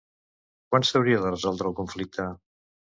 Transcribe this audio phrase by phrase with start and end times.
[0.71, 2.31] Quan s'hauria de resoldre el conflicte?